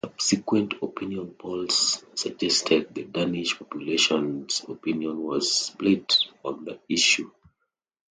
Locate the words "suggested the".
2.15-3.03